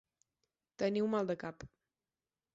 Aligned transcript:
Tenir 0.83 1.03
un 1.09 1.13
maldecap. 1.17 1.69